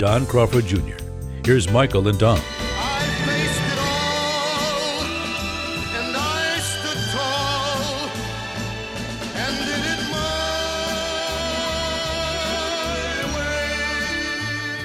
[0.00, 0.96] Don Crawford Jr.
[1.44, 2.38] Here's Michael and Don.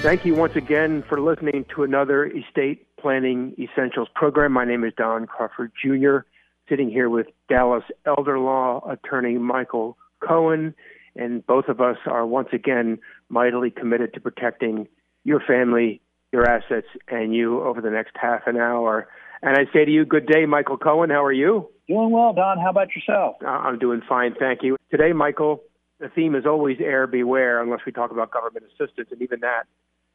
[0.01, 4.51] Thank you once again for listening to another Estate Planning Essentials program.
[4.51, 6.27] My name is Don Crawford Jr.,
[6.67, 10.75] sitting here with Dallas elder law attorney Michael Cohen,
[11.15, 14.89] and both of us are once again mightily committed to protecting
[15.25, 15.99] your family,
[16.31, 19.09] your assets, and you over the next half an hour.
[19.41, 21.09] And I say to you, good day, Michael Cohen.
[21.09, 21.69] How are you?
[21.89, 22.57] Doing well, Don.
[22.57, 23.35] How about yourself?
[23.45, 24.77] I'm doing fine, thank you.
[24.89, 25.61] Today, Michael,
[25.99, 29.63] the theme is always heir beware, unless we talk about government assistance, and even that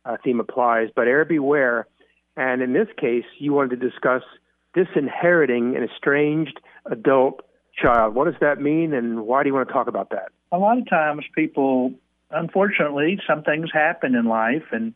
[0.05, 0.89] uh, theme applies.
[0.95, 1.87] But heir beware,
[2.37, 4.23] and in this case, you wanted to discuss
[4.75, 7.43] disinheriting an estranged adult
[7.81, 8.15] child.
[8.15, 10.31] What does that mean, and why do you want to talk about that?
[10.53, 11.93] A lot of times, people,
[12.31, 14.95] unfortunately, some things happen in life, and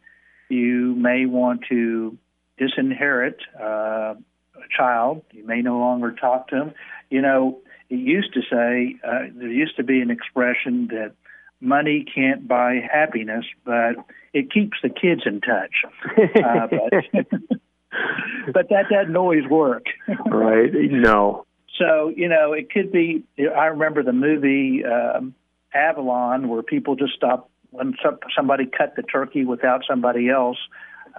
[0.49, 2.17] you may want to
[2.59, 5.23] disinherit uh, a child.
[5.33, 6.75] You may no longer talk to them.
[7.11, 11.13] You know, it used to say, uh, there used to be an expression that
[11.61, 13.97] money can't buy happiness, but
[14.33, 15.85] it keeps the kids in touch.
[16.19, 17.27] Uh, but,
[18.53, 19.87] but that doesn't always work.
[20.27, 20.71] right.
[20.73, 21.47] No.
[21.79, 25.35] So, you know, it could be, I remember the movie um,
[25.75, 27.95] Avalon where people just stopped when
[28.37, 30.59] somebody cut the turkey without somebody else,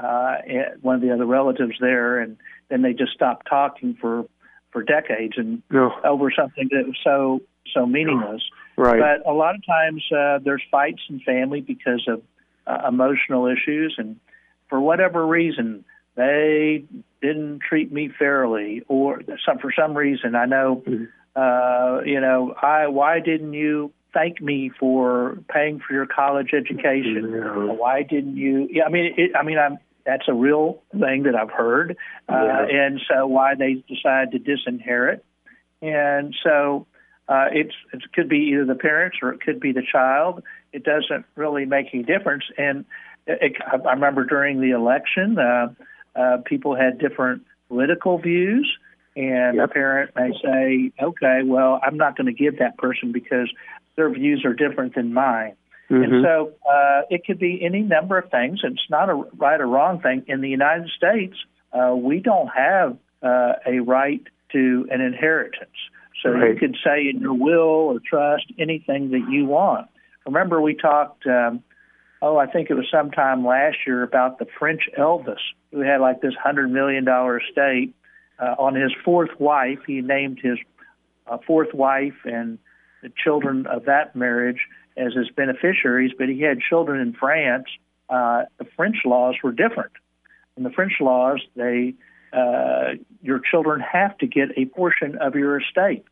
[0.01, 0.37] uh,
[0.81, 2.37] one of the other relatives there, and
[2.69, 4.25] then they just stopped talking for
[4.71, 5.91] for decades and no.
[6.03, 7.41] over something that was so
[7.73, 8.41] so meaningless.
[8.77, 8.99] Right.
[8.99, 12.21] But a lot of times uh, there's fights in family because of
[12.67, 14.17] uh, emotional issues, and
[14.69, 15.85] for whatever reason,
[16.15, 16.83] they
[17.21, 20.35] didn't treat me fairly, or some for some reason.
[20.35, 21.05] I know, mm-hmm.
[21.35, 27.23] uh, you know, I why didn't you thank me for paying for your college education?
[27.27, 27.77] Mm-hmm.
[27.77, 28.67] Why didn't you?
[28.71, 31.97] Yeah, I mean, it, I mean, I'm that's a real thing that I've heard,
[32.29, 32.65] uh, yeah.
[32.69, 35.21] and so why they decide to disinherit,
[35.81, 36.87] and so
[37.27, 40.43] uh, it's it could be either the parents or it could be the child.
[40.71, 42.43] It doesn't really make any difference.
[42.57, 42.85] And
[43.27, 45.73] it, I remember during the election, uh,
[46.15, 48.71] uh, people had different political views,
[49.15, 49.69] and yep.
[49.69, 53.51] a parent may say, "Okay, well, I'm not going to give that person because
[53.95, 55.55] their views are different than mine."
[55.89, 56.03] Mm-hmm.
[56.03, 58.61] And so uh, it could be any number of things.
[58.63, 60.23] It's not a right or wrong thing.
[60.27, 61.35] In the United States,
[61.73, 64.21] uh, we don't have uh, a right
[64.53, 65.69] to an inheritance.
[66.23, 66.53] So right.
[66.53, 69.87] you could say in your will or trust anything that you want.
[70.25, 71.63] Remember, we talked, um,
[72.21, 75.37] oh, I think it was sometime last year about the French Elvis
[75.71, 77.93] who had like this $100 million estate.
[78.37, 80.57] Uh, on his fourth wife, he named his
[81.27, 82.57] uh, fourth wife and
[83.23, 84.67] children of that marriage
[84.97, 87.65] as his beneficiaries, but he had children in France.
[88.09, 89.91] Uh, the French laws were different.
[90.57, 91.95] In the French laws, they
[92.31, 96.03] uh, your children have to get a portion of your estate.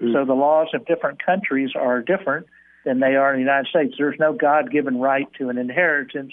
[0.00, 0.12] Mm.
[0.12, 2.46] So the laws of different countries are different
[2.84, 3.94] than they are in the United States.
[3.98, 6.32] There's no God given right to an inheritance.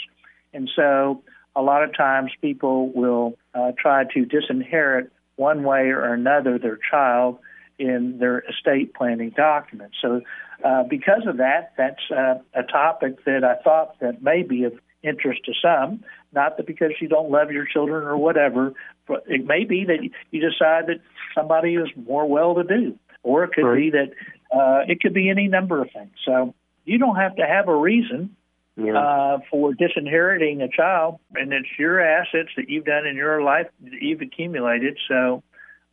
[0.53, 1.21] And so
[1.55, 6.79] a lot of times people will uh, try to disinherit one way or another their
[6.89, 7.39] child
[7.77, 9.97] in their estate planning documents.
[10.01, 10.21] So
[10.63, 14.73] uh, because of that, that's uh, a topic that I thought that may be of
[15.03, 16.03] interest to some.
[16.33, 18.73] Not that because you don't love your children or whatever,
[19.07, 21.01] but it may be that you decide that
[21.33, 23.77] somebody is more well to do, or it could right.
[23.77, 24.11] be that
[24.51, 26.11] uh, it could be any number of things.
[26.25, 26.53] So
[26.85, 28.35] you don't have to have a reason
[28.77, 28.97] yeah.
[28.97, 33.67] uh, for disinheriting a child, and it's your assets that you've done in your life
[33.83, 34.97] that you've accumulated.
[35.07, 35.43] So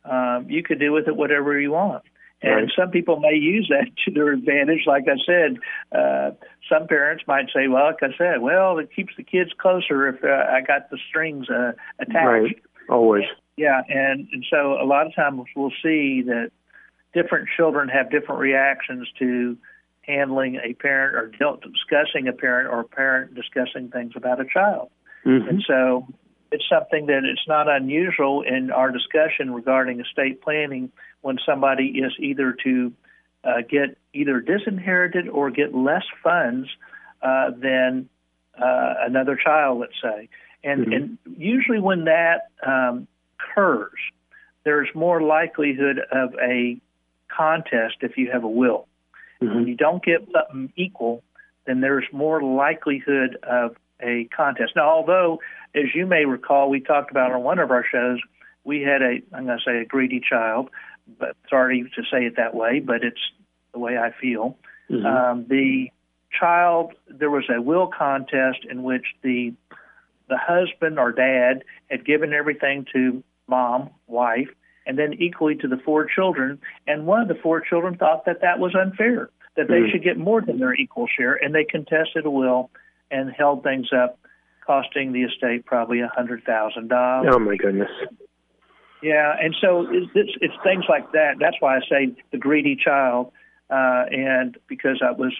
[0.05, 2.03] um, you could do with it whatever you want.
[2.41, 2.71] And right.
[2.77, 4.81] some people may use that to their advantage.
[4.85, 5.57] Like I said,
[5.97, 6.31] uh,
[6.69, 10.23] some parents might say, well, like I said, well, it keeps the kids closer if
[10.23, 12.25] uh, I got the strings uh, attached.
[12.25, 12.61] Right.
[12.89, 13.23] Always.
[13.55, 13.81] Yeah.
[13.87, 16.51] And, and so a lot of times we'll see that
[17.13, 19.57] different children have different reactions to
[20.01, 24.89] handling a parent or discussing a parent or a parent discussing things about a child.
[25.25, 25.47] Mm-hmm.
[25.47, 26.07] And so
[26.53, 30.91] it's something that it's not unusual in our discussion regarding estate planning
[31.21, 32.93] when somebody is either to
[33.43, 36.69] uh, get either disinherited or get less funds
[37.23, 38.07] uh, than
[38.57, 40.29] uh, another child, let's say.
[40.63, 40.95] And, Mhm.
[40.95, 43.07] and usually when that um,
[43.39, 43.99] occurs,
[44.63, 46.79] there's more likelihood of a
[47.29, 48.87] contest if you have a will.
[49.39, 49.67] When Mhm.
[49.67, 51.23] you don't get something equal,
[51.65, 54.73] then there's more likelihood of a contest.
[54.75, 55.39] Now, although,
[55.75, 58.19] as you may recall, we talked about on one of our shows,
[58.63, 60.69] we had a, I'm going to say a greedy child,
[61.19, 63.19] but sorry to say it that way, but it's
[63.73, 64.57] the way I feel.
[64.89, 65.05] Mhm.
[65.05, 65.89] Um, the
[66.31, 69.53] child, there was a will contest in which the
[70.29, 74.47] the husband or dad had given everything to mom, wife,
[74.87, 76.59] and then equally to the four children.
[76.87, 79.91] And one of the four children thought that that was unfair, that they Mhm.
[79.91, 82.71] should get more than their equal share, and they contested a will
[83.13, 84.19] and held things up,
[84.65, 87.29] costing the estate probably a hundred thousand dollars.
[87.33, 87.91] oh my goodness.
[89.01, 91.33] Yeah, and so it's, it's, it's things like that.
[91.39, 93.33] That's why I say the greedy child,
[93.69, 95.33] uh, and because I was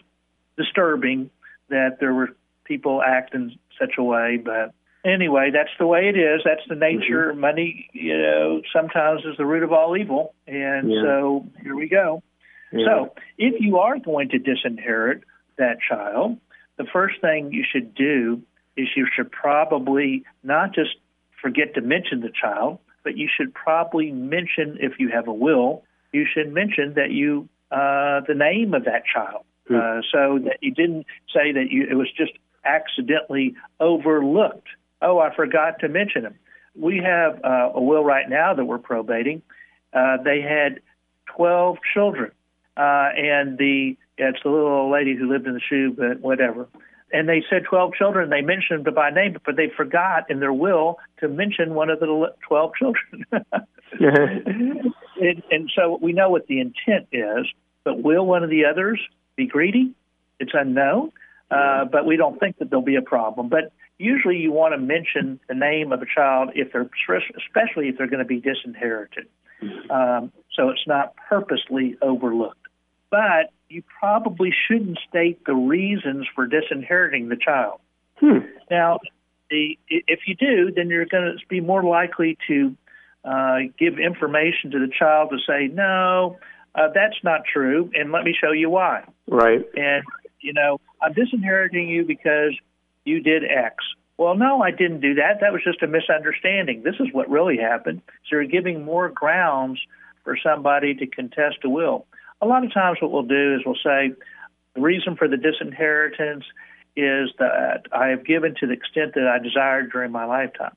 [0.57, 1.29] disturbing
[1.69, 2.29] that there were
[2.65, 4.37] people acting such a way.
[4.43, 4.73] But
[5.05, 6.41] anyway, that's the way it is.
[6.43, 7.33] That's the nature.
[7.33, 11.01] Money, you know, sometimes is the root of all evil, and Yeah.
[11.01, 12.21] so here we go.
[12.73, 12.85] Yeah.
[12.85, 15.21] So, if you are going to disinherit
[15.57, 16.37] that child,
[16.77, 18.41] the first thing you should do
[18.75, 20.95] is you should probably not just
[21.41, 25.83] forget to mention the child, but you should probably mention, if you have a will,
[26.11, 29.75] you should mention that you uh, the name of that child, Hmm.
[29.75, 32.33] uh, so that you didn't say that you it was just
[32.65, 34.67] accidentally overlooked.
[35.01, 36.35] Oh, I forgot to mention him.
[36.75, 39.41] We have uh, a will right now that we're probating.
[39.93, 40.81] Uh, they had
[41.25, 42.31] twelve children,
[42.75, 46.67] uh, and the it's the little old lady who lived in the shoe, but whatever.
[47.11, 48.29] And they said 12 children.
[48.29, 51.99] They mentioned them by name, but they forgot in their will to mention one of
[51.99, 53.25] the 12 children.
[53.99, 57.45] and, and so we know what the intent is,
[57.83, 58.99] but will one of the others
[59.35, 59.93] be greedy?
[60.39, 61.11] It's unknown,
[61.51, 63.47] uh, but we don't think that there'll be a problem.
[63.47, 66.89] But usually you want to mention the name of a child if they're,
[67.37, 69.27] especially if they're going to be disinherited.
[69.89, 72.57] Um, so it's not purposely overlooked.
[73.13, 77.79] But you probably shouldn't state the reasons for disinheriting the child.
[78.19, 78.39] Hmm.
[78.71, 78.97] Now,
[79.51, 82.75] the, if you do, then you're going to be more likely to
[83.23, 86.39] uh, give information to the child to say, no,
[86.73, 89.03] uh, that's not true, and let me show you why.
[89.27, 89.63] Right.
[89.75, 90.03] And,
[90.41, 92.57] you know, I'm disinheriting you because
[93.05, 93.75] you did X.
[94.17, 95.41] Well, no, I didn't do that.
[95.41, 96.81] That was just a misunderstanding.
[96.81, 98.01] This is what really happened.
[98.27, 99.79] So you're giving more grounds
[100.23, 102.07] for somebody to contest a will.
[102.43, 104.11] A lot of times, what we'll do is we'll say,
[104.75, 106.43] the reason for the disinheritance
[106.97, 110.75] is that I have given to the extent that I desired during my lifetime.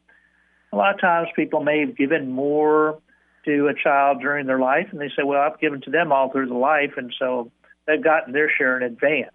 [0.73, 3.01] A lot of times, people may have given more
[3.47, 6.31] to a child during their life, and they say, Well, I've given to them all
[6.31, 7.51] through the life, and so
[7.89, 9.35] they've gotten their share in advance.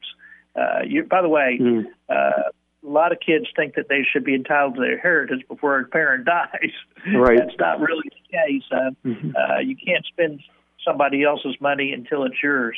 [0.55, 1.85] Uh, you, by the way, Mm.
[2.09, 2.43] uh,
[2.83, 5.85] a lot of kids think that they should be entitled to their inheritance before a
[5.85, 6.71] parent dies.
[7.13, 7.39] Right.
[7.39, 8.63] That's not really the case.
[8.71, 9.33] Uh, Mhm.
[9.35, 10.39] uh, you can't spend
[10.85, 12.77] somebody else's money until it's yours.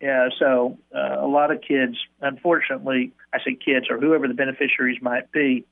[0.00, 5.00] Yeah, so uh, a lot of kids, unfortunately, I say kids or whoever the beneficiaries
[5.00, 5.64] might be,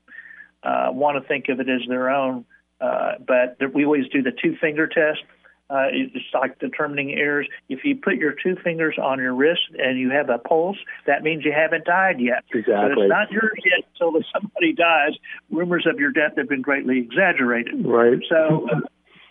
[0.63, 2.45] uh, want to think of it as their own.
[2.81, 5.19] Uh, but we always do the two finger test.
[5.67, 7.47] Uh, it's like determining errors.
[7.69, 11.23] If you put your two fingers on your wrist and you have a pulse, that
[11.23, 12.43] means you haven't died yet.
[12.51, 13.03] So Exactly.
[13.03, 15.13] it's not yours yet until somebody dies.
[15.49, 17.83] Rumors of your death have been greatly exaggerated.
[17.85, 18.19] Right.
[18.29, 18.67] So,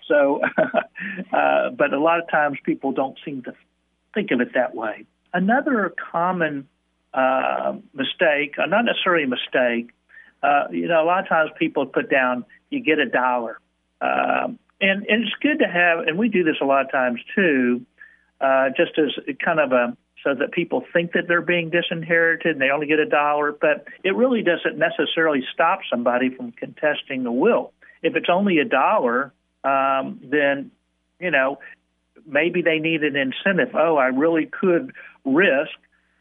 [0.08, 0.40] so,
[1.32, 3.54] uh, but a lot of times people don't seem to
[4.14, 5.06] think of it that way.
[5.32, 6.68] Another common
[7.12, 9.92] uh, mistake, uh, not necessarily a mistake,
[10.42, 13.58] uh, you know, a lot of times people put down, you get a dollar.
[14.00, 17.20] Um, and, and it's good to have, and we do this a lot of times
[17.34, 17.86] too,
[18.40, 22.60] uh, just as kind of a, so that people think that they're being disinherited and
[22.60, 27.32] they only get a dollar, but it really doesn't necessarily stop somebody from contesting the
[27.32, 27.72] will.
[28.02, 29.32] If it's only a dollar,
[29.64, 30.70] um, then,
[31.18, 31.58] you know,
[32.26, 33.74] maybe they need an incentive.
[33.74, 34.92] Oh, I really could
[35.24, 35.76] risk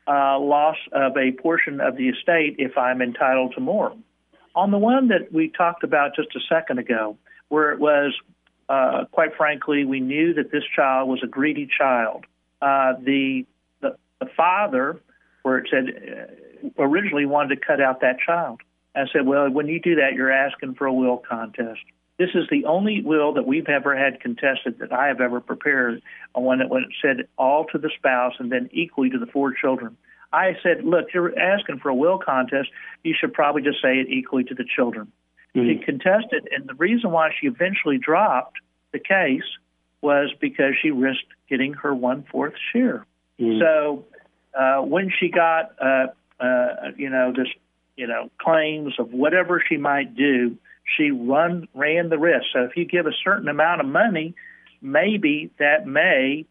[0.07, 3.93] uh, loss of a portion of the estate if I'm entitled to more.
[4.55, 7.17] On the one that we talked about just a second ago,
[7.49, 8.13] where it was,
[8.69, 12.25] uh, quite frankly, we knew that this child was a greedy child.
[12.61, 13.45] Uh, the,
[13.81, 14.99] the the father,
[15.41, 18.61] where it said uh, originally wanted to cut out that child,
[18.95, 21.81] and said, well, when you do that, you're asking for a will contest.
[22.17, 26.01] This is the only will that we've ever had contested that I have ever prepared,
[26.35, 26.69] on one that
[27.01, 29.97] said all to the spouse and then equally to the four children.
[30.31, 32.69] I said, look, you're asking for a will contest.
[33.03, 35.11] You should probably just say it equally to the children.
[35.55, 38.57] She contested, and the reason why she eventually dropped
[38.91, 39.43] the case
[40.01, 43.05] was because she risked getting her one fourth share.
[43.39, 43.59] Mm.
[43.59, 44.05] So
[44.57, 46.07] uh, when she got, uh,
[46.39, 47.47] uh, you know, this
[47.95, 50.57] you know, claims of whatever she might do,
[50.97, 52.45] she run ran the risk.
[52.53, 54.35] So if you give a certain amount of money,
[54.81, 56.45] maybe that may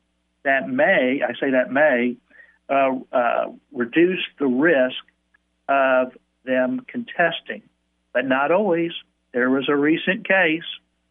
[0.44, 2.16] that may I say that may
[2.68, 5.04] uh, uh, reduce the risk
[5.68, 6.12] of
[6.44, 7.62] them contesting,
[8.12, 8.92] but not always.
[9.32, 10.64] There was a recent case,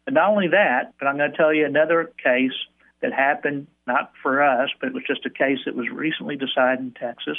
[0.06, 2.52] and not only that, but I'm going to tell you another case
[3.00, 6.80] that happened not for us, but it was just a case that was recently decided
[6.80, 7.36] in Texas,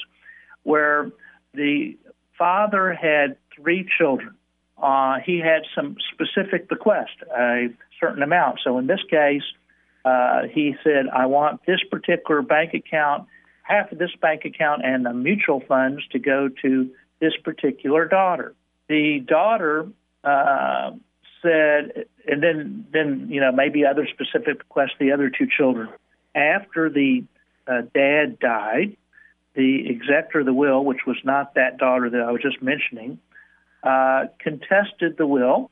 [0.63, 1.11] where
[1.53, 1.97] the
[2.37, 4.35] father had three children.
[4.83, 7.69] Uh, he had some specific bequest, a
[8.01, 8.59] certain amount.
[8.65, 9.43] So in this case,
[10.03, 13.27] uh, he said, I want this particular bank account,
[13.61, 18.55] half of this bank account, and the mutual funds to go to this particular daughter.
[18.89, 19.87] The daughter
[20.25, 20.91] uh,
[21.41, 25.87] said, and then, then you know, maybe other specific bequests, the other two children.
[26.35, 27.23] After the
[27.67, 28.97] uh, dad died,
[29.55, 33.19] the executor of the will, which was not that daughter that I was just mentioning,
[33.83, 35.69] uh, contested the will,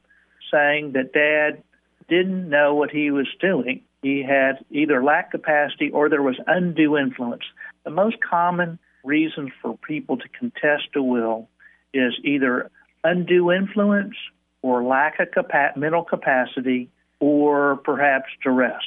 [0.51, 1.63] saying that dad
[2.09, 3.81] didn't know what he was doing.
[4.01, 7.43] He had either lack capacity or there was undue influence.
[7.83, 11.47] The most common reason for people to contest a will
[11.93, 12.69] is either
[13.03, 14.15] undue influence
[14.61, 16.89] or lack of capa- mental capacity
[17.19, 18.83] or perhaps duress,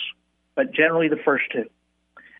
[0.54, 1.68] but generally the first two.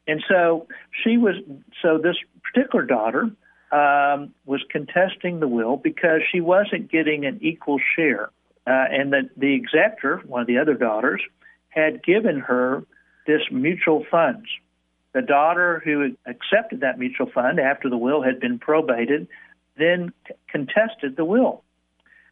[0.07, 0.67] And so
[1.03, 1.37] she was,
[1.81, 3.31] so this particular daughter
[3.75, 8.31] um, was contesting the will because she wasn't getting an equal share.
[8.67, 11.21] Uh, and that the executor, one of the other daughters,
[11.69, 12.85] had given her
[13.27, 14.47] this mutual funds.
[15.13, 19.29] The daughter who accepted that mutual fund after the will had been probated
[19.77, 21.63] then c- contested the will.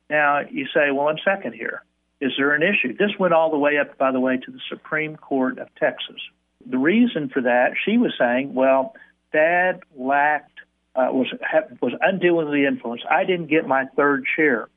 [0.09, 1.83] Now, you say, well, one second here.
[2.21, 2.97] Is there an issue?
[2.97, 6.21] This went all the way up, by the way, to the Supreme Court of Texas.
[6.65, 8.95] The reason for that, she was saying, well,
[9.33, 10.59] dad lacked,
[10.95, 11.33] uh, was,
[11.81, 13.05] was unduly influenced.
[13.11, 14.69] I didn't get my third share.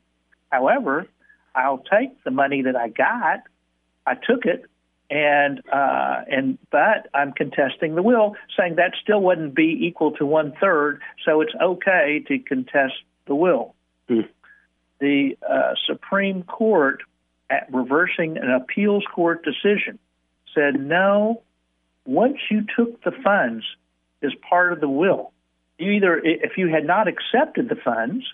[0.51, 1.07] However,
[1.53, 3.41] I'll take the money that I got.
[4.05, 4.65] I took it,
[5.09, 10.25] and uh, and but I'm contesting the will, saying that still wouldn't be equal to
[10.25, 12.93] one third, so it's okay to contest
[13.25, 13.75] the will.
[14.09, 14.27] Mm.
[14.99, 17.01] The uh, Supreme Court,
[17.49, 19.99] at reversing an appeals court decision,
[20.53, 21.41] said no.
[22.05, 23.65] Once you took the funds
[24.21, 25.31] as part of the will,
[25.77, 28.25] you either if you had not accepted the funds,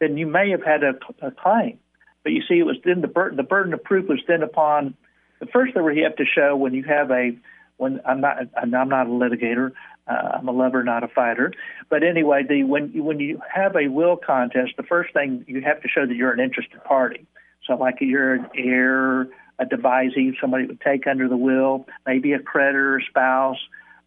[0.00, 1.78] then you may have had a, a claim.
[2.22, 4.94] But you see, it was then the burden the burden of proof was then upon
[5.40, 7.36] the first thing you have to show when you have a
[7.76, 9.72] when I'm not I'm not a litigator.
[10.06, 11.52] Uh, I'm a lover, not a fighter.
[11.90, 15.82] But anyway, the when when you have a will contest, the first thing you have
[15.82, 17.26] to show that you're an interested party.
[17.66, 19.28] So, like you're an heir,
[19.58, 23.58] a devisee, somebody would take under the will, maybe a creditor, spouse.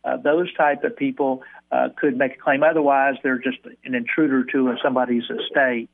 [0.03, 2.63] Uh, those type of people uh, could make a claim.
[2.63, 5.89] Otherwise, they're just an intruder to somebody's estate.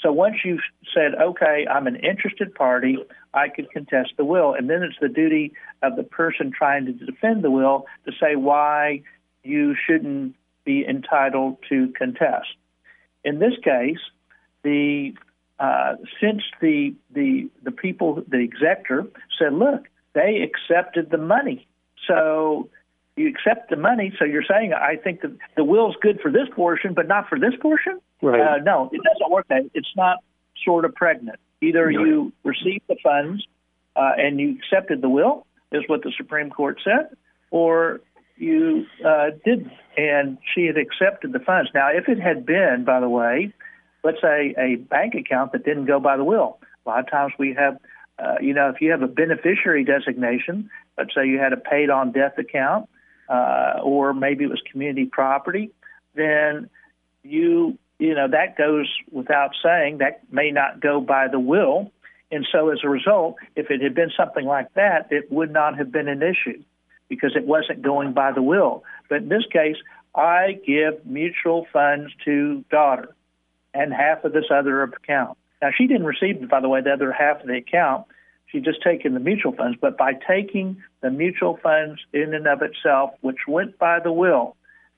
[0.00, 0.60] So once you've
[0.94, 2.98] said, okay, I'm an interested party,
[3.34, 4.54] I could contest the will.
[4.54, 8.36] And then it's the duty of the person trying to defend the will to say
[8.36, 9.02] why
[9.42, 12.54] you shouldn't be entitled to contest.
[13.24, 13.98] In this case,
[14.62, 15.14] the
[15.58, 19.06] uh, since the the the people, the executor
[19.38, 21.66] said, look, they accepted the money,
[22.06, 22.68] so
[23.18, 24.12] you accept the money.
[24.18, 27.38] So you're saying, I think that the will's good for this portion, but not for
[27.38, 28.00] this portion.
[28.22, 28.40] Right.
[28.40, 29.68] Uh, no, it doesn't work that.
[29.74, 30.18] It's not
[30.64, 31.38] sort of pregnant.
[31.60, 31.94] Either Right.
[31.94, 33.46] you received the funds
[33.96, 37.16] uh, and you accepted the will, is what the Supreme Court said,
[37.50, 38.00] or
[38.36, 41.70] you uh, didn't, and she had accepted the funds.
[41.74, 43.52] Now, if it had been, by the way,
[44.04, 47.32] let's say a bank account that didn't go by the will, a lot of times
[47.38, 47.78] we have,
[48.18, 51.90] uh, you know, if you have a beneficiary designation, let's say you had a paid
[51.90, 52.88] on death account,
[53.28, 55.70] uh, or maybe it was community property,
[56.14, 56.68] then
[57.22, 61.92] you you know that goes without saying that may not go by the will.
[62.30, 65.78] And so as a result if it had been something like that it would not
[65.78, 66.62] have been an issue
[67.08, 68.84] because it wasn't going by the will.
[69.08, 69.76] But in this case
[70.14, 73.14] i give mutual funds to daughter
[73.74, 75.36] and half of this other account.
[75.60, 78.06] Now she didn't receive by the way the other half of the account
[78.50, 82.62] she just taken the mutual funds but by taking the mutual funds in and of
[82.62, 84.56] itself which went by the will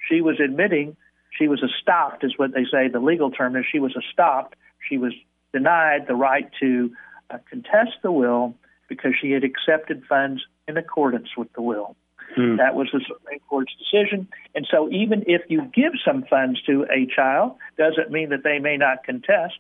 [0.09, 0.97] she was admitting
[1.37, 2.89] she was estopped, is what they say.
[2.89, 4.53] The legal term is she was estopped.
[4.89, 5.13] She was
[5.53, 6.91] denied the right to
[7.31, 8.55] uh, contest the will
[8.89, 11.97] because she had accepted funds in accordance with the will.
[12.35, 12.57] Hmm.
[12.57, 14.29] That was the Supreme Court's decision.
[14.55, 18.59] And so, even if you give some funds to a child, doesn't mean that they
[18.59, 19.59] may not contest.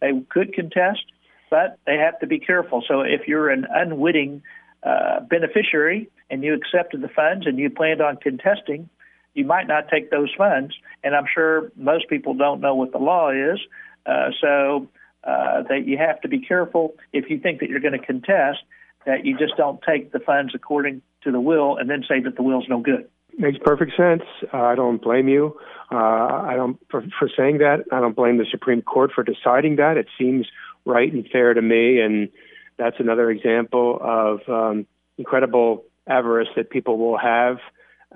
[0.00, 1.04] They could contest,
[1.50, 2.82] but they have to be careful.
[2.86, 4.42] So, if you're an unwitting
[4.82, 8.88] uh, beneficiary and you accepted the funds and you planned on contesting,
[9.34, 10.74] you might not take those funds.
[11.02, 13.58] And I'm sure most people don't know what the law is.
[14.06, 14.88] Uh, so
[15.24, 18.60] uh, that you have to be careful if you think that you're going to contest
[19.06, 22.36] that you just don't take the funds according to the will and then say that
[22.36, 23.08] the will's no good.
[23.38, 24.22] Makes perfect sense.
[24.52, 25.56] Uh, I don't blame you.
[25.90, 27.84] Uh, I don't for, for saying that.
[27.92, 29.96] I don't blame the Supreme Court for deciding that.
[29.96, 30.46] It seems
[30.88, 32.30] right and fair to me, and
[32.78, 34.86] that's another example of um,
[35.18, 37.58] incredible avarice that people will have,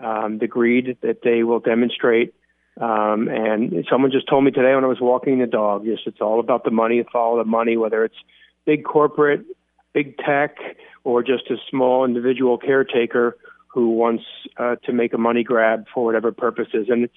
[0.02, 2.34] um, the greed that they will demonstrate.
[2.80, 6.22] Um, and someone just told me today when I was walking the dog, yes, it's
[6.22, 8.16] all about the money, follow the money, whether it's
[8.64, 9.44] big corporate,
[9.92, 10.56] big tech,
[11.04, 13.36] or just a small individual caretaker
[13.68, 14.24] who wants
[14.56, 16.86] uh, to make a money grab for whatever purposes.
[16.88, 17.14] And it's,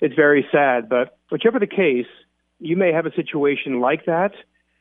[0.00, 2.06] it's very sad, but whichever the case,
[2.60, 4.32] you may have a situation like that.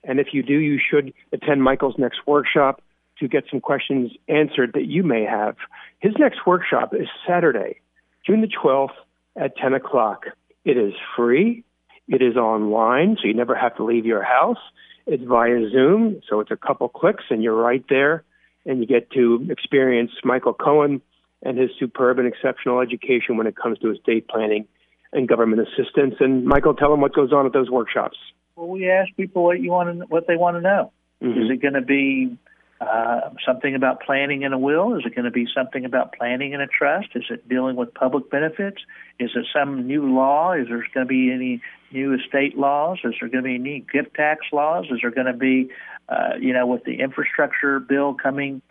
[0.08, 2.82] And if you do, you should attend Michael's next workshop
[3.20, 5.58] to get some questions answered that you may have.
[6.00, 7.82] His next workshop is Saturday,
[8.26, 8.96] June the 12th
[9.36, 10.26] at 10 o'clock.
[10.64, 11.64] It is free.
[12.08, 14.58] It is online, so you never have to leave your house.
[15.06, 18.24] It's via Zoom, so it's a couple clicks and you're right there,
[18.66, 21.02] and you get to experience Michael Cohen
[21.44, 24.68] and his superb and exceptional education when it comes to estate planning
[25.12, 26.16] and government assistance.
[26.20, 28.18] And Michael, tell them what goes on at those workshops.
[28.58, 30.92] Well, we ask people what you want to, what they want to know.
[31.24, 31.42] Mm-hmm.
[31.42, 32.36] Is it going to be
[32.82, 34.98] uh, something about planning in a will?
[34.98, 37.10] Is it going to be something about planning in a trust?
[37.14, 38.82] Is it dealing with public benefits?
[39.20, 40.54] Is it some new law?
[40.54, 41.62] Is there going to be any
[41.92, 42.98] new estate laws?
[43.04, 44.86] Is there going to be any gift tax laws?
[44.90, 45.70] Is there going to be,
[46.10, 48.64] uh, you know, with the infrastructure bill coming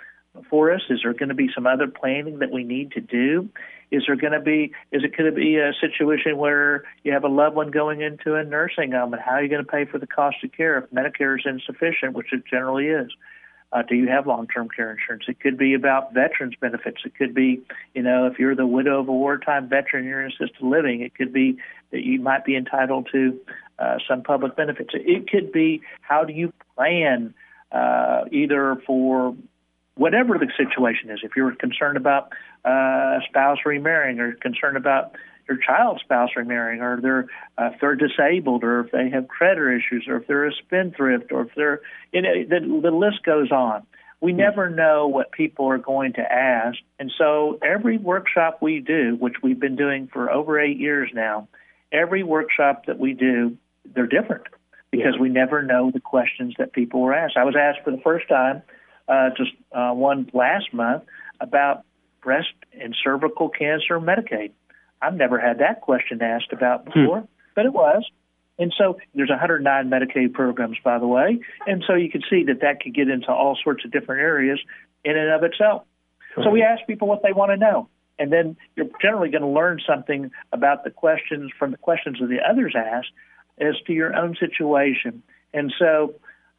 [0.48, 0.82] for us?
[0.90, 3.48] Is there going to be some other planning that we need to do?
[3.90, 7.24] Is there going to be is it going to be a situation where you have
[7.24, 9.84] a loved one going into a nursing home and how are you going to pay
[9.84, 13.10] for the cost of care if Medicare is insufficient, which it generally is?
[13.72, 15.24] Uh, do you have long-term care insurance?
[15.28, 16.98] It could be about veterans benefits.
[17.04, 17.60] It could be,
[17.94, 21.00] you know, if you're the widow of a wartime veteran, you're in assisted living.
[21.00, 21.58] It could be
[21.90, 23.38] that you might be entitled to
[23.78, 24.90] uh, some public benefits.
[24.94, 27.34] It could be how do you plan
[27.72, 29.36] uh, either for
[29.96, 31.20] whatever the situation is.
[31.22, 32.32] If you're concerned about
[32.64, 35.16] uh, spouse remarrying or concerned about
[35.48, 37.26] your child spouse remarrying, or they're
[37.58, 41.32] uh, if they're disabled, or if they have credit issues, or if they're a spendthrift,
[41.32, 41.80] or if they're
[42.12, 43.86] you know the, the list goes on.
[44.20, 44.38] We hmm.
[44.38, 49.34] never know what people are going to ask, and so every workshop we do, which
[49.42, 51.48] we've been doing for over eight years now,
[51.92, 53.56] every workshop that we do,
[53.94, 54.44] they're different
[54.90, 55.22] because yeah.
[55.22, 57.36] we never know the questions that people were asked.
[57.36, 58.62] I was asked for the first time,
[59.08, 61.04] uh, just uh, one last month,
[61.40, 61.84] about
[62.22, 64.52] breast and cervical cancer Medicaid.
[65.00, 67.00] I've never had that question asked about hmm.
[67.00, 67.26] before, hmm.
[67.54, 68.04] but it was.
[68.58, 71.40] And so there's 109 Medicaid programs, by the way.
[71.66, 74.58] And so you can see that that could get into all sorts of different areas
[75.04, 75.84] in and of itself.
[76.42, 77.88] So we ask people what they want to know.
[78.18, 82.28] And then you're generally going to learn something about the questions from the questions that
[82.28, 83.08] the others ask
[83.58, 85.22] as to your own situation.
[85.52, 86.14] And so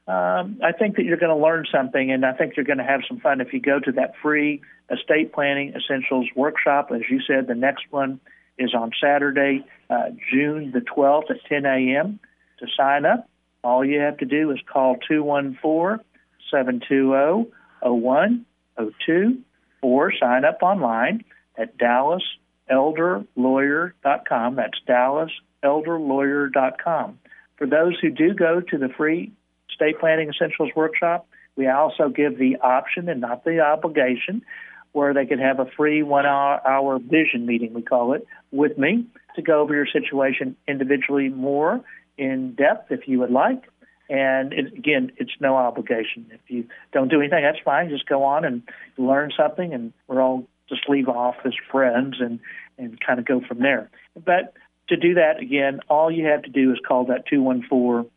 [0.08, 2.86] um, I think that you're going to learn something, and I think you're going to
[2.86, 6.92] have some fun if you go to that free estate planning essentials workshop.
[6.94, 8.22] As you said, the next one
[8.58, 12.22] is on Saturday, uh, June the 12th at 10 a.m.
[12.60, 13.30] To sign up,
[13.64, 16.06] all you have to do is call 214
[16.50, 19.42] 720 0102
[19.82, 21.26] or sign up online
[21.58, 24.56] at dallaselderlawyer.com.
[24.56, 27.20] That's dallaselderlawyer.com.
[27.58, 29.34] For those who do go to the free
[29.78, 34.44] estate planning essentials workshop, we also give the option and not the obligation
[34.92, 38.78] where they can have a free one hour, hour vision meeting, we call it, with
[38.78, 41.82] me to go over your situation individually more
[42.18, 43.64] in depth if you would like.
[44.10, 46.28] And it, again, it's no obligation.
[46.32, 47.90] If you don't do anything, that's fine.
[47.90, 48.64] Just go on and
[48.98, 52.40] learn something, and we're all just leave off as friends and
[52.78, 53.90] and kind of go from there.
[54.16, 54.54] But
[54.90, 58.10] to do that, again, all you have to do is call that 214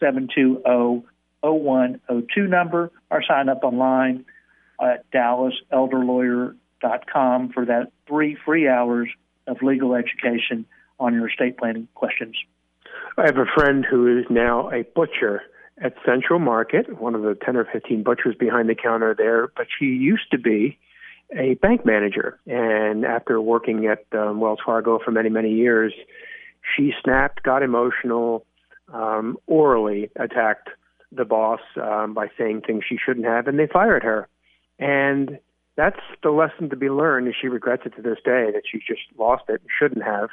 [0.00, 1.04] 720
[1.44, 4.26] 0102 number or sign up online
[4.80, 9.08] at dallaselderlawyer.com for that three free hours
[9.46, 10.66] of legal education
[10.98, 12.36] on your estate planning questions.
[13.16, 15.42] I have a friend who is now a butcher
[15.82, 19.66] at Central Market, one of the 10 or 15 butchers behind the counter there, but
[19.78, 20.78] she used to be
[21.36, 22.38] a bank manager.
[22.46, 25.92] And after working at um, Wells Fargo for many, many years,
[26.76, 28.46] she snapped, got emotional,
[28.92, 30.68] um, orally attacked
[31.12, 34.28] the boss um, by saying things she shouldn't have, and they fired her.
[34.78, 35.38] And
[35.76, 37.26] that's the lesson to be learned.
[37.26, 40.30] And she regrets it to this day that she just lost it and shouldn't have.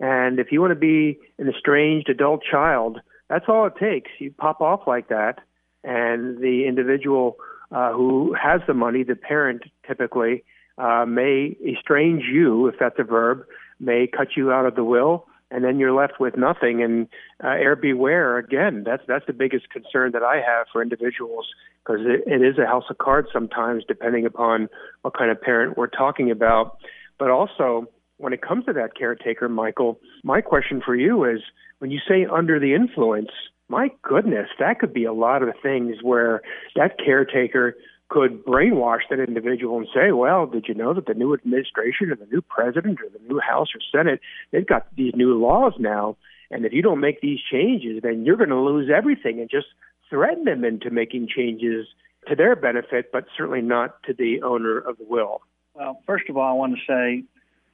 [0.00, 4.10] And if you want to be an estranged adult child, that's all it takes.
[4.18, 5.38] You pop off like that,
[5.82, 7.36] and the individual
[7.70, 10.44] uh, who has the money, the parent typically,
[10.76, 13.44] uh, may estrange you, if that's a verb,
[13.78, 16.82] may cut you out of the will and then you're left with nothing.
[16.82, 17.06] And
[17.42, 18.82] uh, heir beware again.
[18.84, 21.46] That's that's the biggest concern that I have for individuals
[21.84, 24.68] because it, it is a house of cards sometimes, depending upon
[25.02, 26.78] what kind of parent we're talking about.
[27.18, 27.86] But also,
[28.16, 31.40] when it comes to that caretaker, Michael, my question for you is
[31.78, 33.30] when you say under the influence,
[33.68, 36.42] my goodness, that could be a lot of things where
[36.74, 37.76] that caretaker
[38.14, 42.14] could brainwash that individual and say, well, did you know that the new administration or
[42.14, 44.20] the new president or the new House or Senate,
[44.52, 46.16] they've got these new laws now.
[46.48, 49.66] And if you don't make these changes, then you're going to lose everything and just
[50.08, 51.88] threaten them into making changes
[52.28, 55.40] to their benefit, but certainly not to the owner of the will.
[55.74, 57.24] Well, first of all, I want to say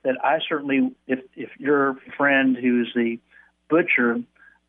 [0.04, 3.18] that I certainly, if if your friend who's the
[3.68, 4.22] butcher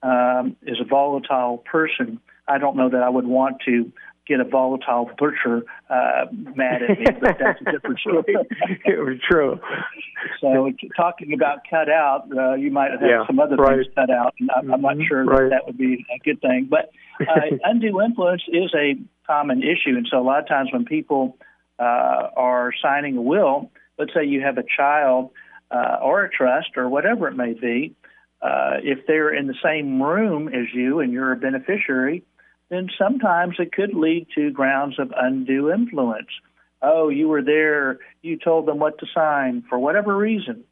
[0.03, 3.89] um, is a volatile person, I don't know that I would want to
[4.37, 8.35] get a volatile butcher uh, mad at me, but that's a different story.
[8.85, 9.59] it was true.
[10.39, 13.77] So talking about cut out, uh, you might have yeah, some other right.
[13.77, 15.43] things cut out, and I'm, I'm not Mhm, sure right.
[15.43, 16.67] that that would be a good thing.
[16.69, 16.91] But
[17.21, 18.95] uh, undue influence is a
[19.27, 21.37] common issue, and so a lot of times when people
[21.79, 25.31] uh, are signing a will, let's say you have a child
[25.71, 27.95] uh, or a trust or whatever it may be,
[28.41, 32.23] uh, if they're in the same room as you and you're a beneficiary,
[32.71, 36.29] then sometimes it could lead to grounds of undue influence.
[36.81, 40.63] Oh, you were there, you told them what to sign for whatever reason.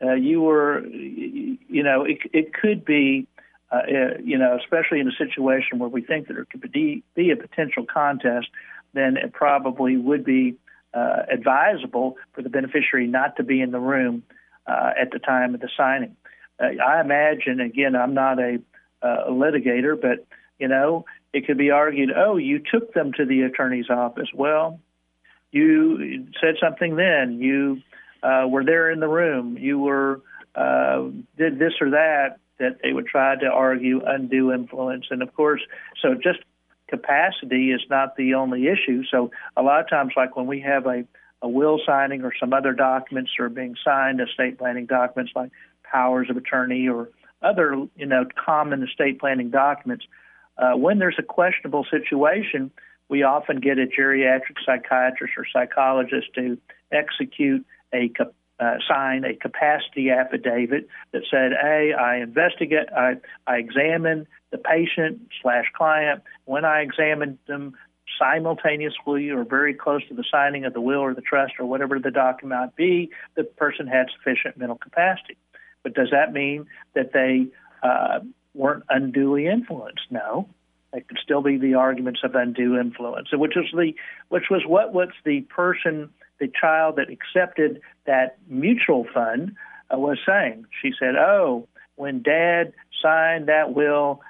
[0.00, 3.26] Uh, you were, you know, it, it could be,
[3.72, 7.02] uh, uh, you know, especially in a situation where we think that there could be,
[7.16, 8.46] be a potential contest,
[8.94, 10.54] then it probably would be
[10.94, 14.22] uh, advisable for the beneficiary not to be in the room
[14.68, 16.16] uh, at the time of the signing.
[16.60, 18.60] Uh, I imagine, again, I'm not a,
[19.02, 20.24] a litigator, but
[20.58, 24.28] you know, it could be argued, oh, you took them to the attorney's office.
[24.34, 24.80] Well,
[25.50, 27.38] you said something then.
[27.40, 27.82] You
[28.22, 29.56] uh, were there in the room.
[29.58, 30.20] You were
[30.54, 32.38] uh, did this or that.
[32.58, 35.60] That they would try to argue undue influence, and of course,
[36.02, 36.40] so just
[36.88, 39.04] capacity is not the only issue.
[39.08, 41.04] So a lot of times, like when we have a
[41.40, 45.52] a will signing or some other documents that are being signed, estate planning documents like
[45.84, 47.10] powers of attorney or
[47.42, 50.04] other, you know, common estate planning documents.
[50.58, 52.70] Uh, when there's a questionable situation,
[53.08, 56.58] we often get a geriatric psychiatrist or psychologist to
[56.92, 58.10] execute a
[58.60, 63.16] uh, sign a capacity affidavit that said, "Hey, I investigate, I,
[63.46, 66.22] I examined the patient slash client.
[66.44, 67.74] When I examined them
[68.18, 72.00] simultaneously or very close to the signing of the will or the trust or whatever
[72.00, 75.36] the document might be, the person had sufficient mental capacity."
[75.84, 77.46] But does that mean that they
[77.82, 78.20] uh,
[78.58, 80.02] weren't unduly influenced?
[80.10, 80.48] No,
[80.92, 83.94] it could still be the arguments of undue influence, which was the
[84.28, 89.54] which was what was the person, the child that accepted that mutual fund
[89.94, 90.66] uh, was saying.
[90.82, 94.20] She said, "Oh, when Dad signed that will."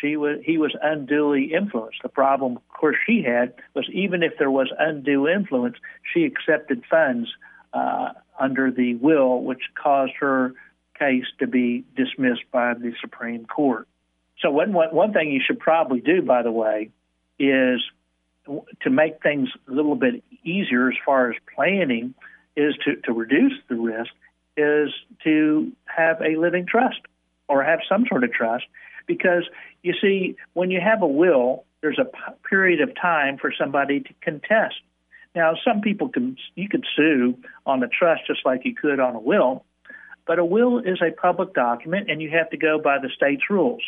[0.00, 2.02] She was he was unduly influenced.
[2.02, 5.76] The problem, of course, she had was even if there was undue influence,
[6.12, 7.30] she accepted funds
[7.72, 10.52] uh, under the will, which caused her
[10.98, 13.86] case to be dismissed by the Supreme Court.
[14.40, 16.90] So one, one, one thing you should probably do, by the way,
[17.38, 17.80] is
[18.82, 22.14] to make things a little bit easier as far as planning
[22.56, 24.10] is to, to reduce the risk
[24.56, 24.92] is
[25.24, 27.00] to have a living trust
[27.48, 28.64] or have some sort of trust
[29.06, 29.44] because
[29.82, 34.00] you see when you have a will there's a p- period of time for somebody
[34.00, 34.76] to contest
[35.34, 39.14] now some people can you could sue on the trust just like you could on
[39.14, 39.64] a will
[40.26, 43.48] but a will is a public document and you have to go by the state's
[43.48, 43.82] rules.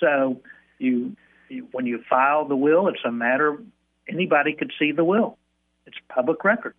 [0.00, 0.40] So
[0.78, 1.16] you,
[1.48, 3.58] you when you file the will, it's a matter
[4.08, 5.38] anybody could see the will.
[5.86, 6.74] It's public record.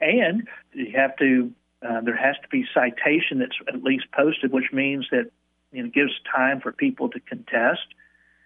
[0.00, 1.52] And you have to
[1.86, 5.30] uh, there has to be citation that's at least posted, which means that
[5.72, 7.86] you know gives time for people to contest.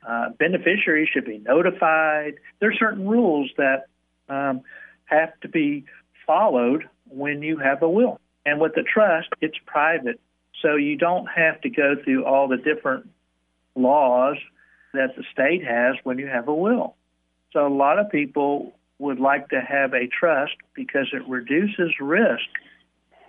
[0.07, 2.35] Uh, beneficiaries should be notified.
[2.61, 3.87] There are certain rules that
[4.29, 4.63] um,
[5.07, 5.85] have to be
[6.27, 8.21] followed when you have a will.
[8.47, 10.21] And with the trust, it's private.
[10.63, 13.09] So you don't have to go through all the different
[13.75, 14.37] laws
[14.93, 16.95] that the state has when you have a will.
[17.53, 22.47] So a lot of people would like to have a trust because it reduces risk,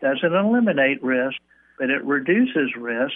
[0.01, 1.37] doesn't eliminate risk,
[1.79, 3.15] but it reduces risk.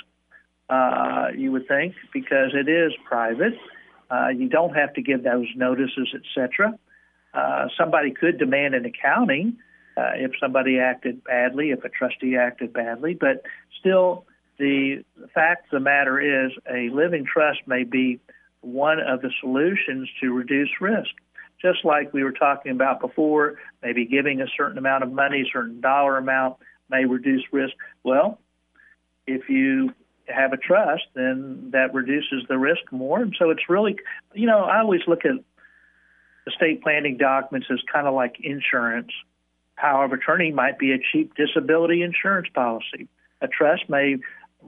[0.69, 3.53] Uh, you would think because it is private,
[4.11, 6.77] uh, you don't have to give those notices, etc.
[7.33, 9.57] Uh, somebody could demand an accounting
[9.97, 13.43] uh, if somebody acted badly, if a trustee acted badly, but
[13.79, 14.25] still,
[14.57, 18.19] the fact of the matter is a living trust may be
[18.61, 21.11] one of the solutions to reduce risk.
[21.61, 25.49] Just like we were talking about before, maybe giving a certain amount of money, a
[25.51, 26.57] certain dollar amount
[26.89, 27.73] may reduce risk.
[28.03, 28.39] Well,
[29.27, 29.93] if you
[30.27, 33.21] have a trust, then that reduces the risk more.
[33.21, 33.97] And so it's really,
[34.33, 35.35] you know, I always look at
[36.47, 39.11] estate planning documents as kind of like insurance.
[39.79, 43.07] Power of attorney might be a cheap disability insurance policy.
[43.41, 44.17] A trust may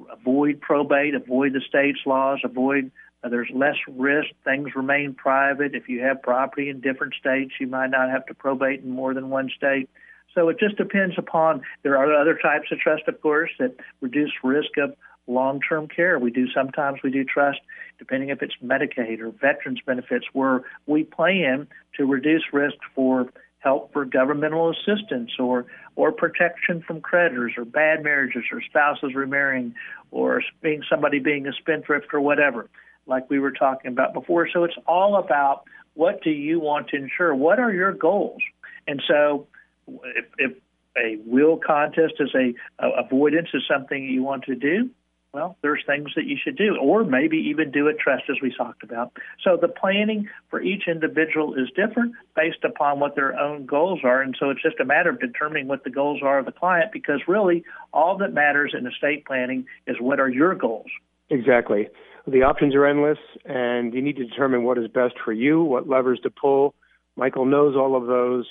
[0.09, 2.91] avoid probate, avoid the state's laws, avoid
[3.23, 4.29] uh, there's less risk.
[4.43, 5.75] Things remain private.
[5.75, 9.13] If you have property in different states, you might not have to probate in more
[9.13, 9.89] than one state.
[10.33, 11.61] So it just depends upon.
[11.83, 14.95] There are other types of trust, of course, that reduce risk of
[15.27, 16.17] long-term care.
[16.17, 17.59] We do sometimes we do trust,
[17.99, 23.93] depending if it's Medicaid or veterans benefits, where we plan to reduce risk for help
[23.93, 29.73] for governmental assistance or or protection from creditors or bad marriages or spouses remarrying
[30.09, 32.69] or being somebody being a spendthrift or whatever
[33.07, 34.47] like we were talking about before.
[34.51, 37.33] So it's all about what do you want to ensure?
[37.33, 38.41] What are your goals?
[38.87, 39.47] And so
[39.87, 40.51] if, if
[40.97, 44.89] a will contest is a, a avoidance is something you want to do
[45.33, 48.53] well, there's things that you should do, or maybe even do a trust as we
[48.53, 49.13] talked about.
[49.43, 54.21] So the planning for each individual is different based upon what their own goals are.
[54.21, 56.91] And so it's just a matter of determining what the goals are of the client
[56.91, 57.63] because really
[57.93, 60.87] all that matters in estate planning is what are your goals.
[61.29, 61.87] Exactly.
[62.27, 65.87] The options are endless, and you need to determine what is best for you, what
[65.87, 66.75] levers to pull.
[67.15, 68.45] Michael knows all of those,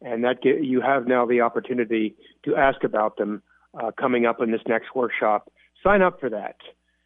[0.00, 2.14] and that get, you have now the opportunity
[2.44, 3.42] to ask about them
[3.74, 5.50] uh, coming up in this next workshop
[5.82, 6.56] sign up for that.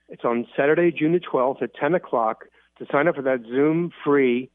[0.08, 2.46] It's on Saturday, June the 12th at 10 o'clock.
[2.78, 4.50] To sign up for that Zoom free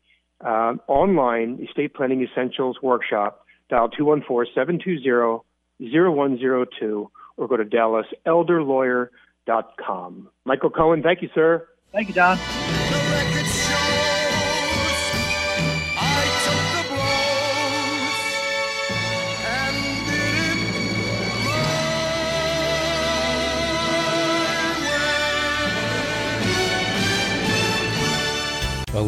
[0.46, 5.42] uh, online estate planning essentials workshop, dial 214 720
[5.80, 10.30] 0102 or go to dallaselderlawyer.com.
[10.44, 11.66] Michael Cohen, thank you, sir.
[11.94, 12.38] Thank you, Don.